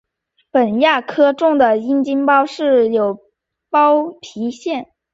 [0.49, 3.19] 本亚科物种的阴茎包皮均有
[3.69, 4.91] 包皮腺。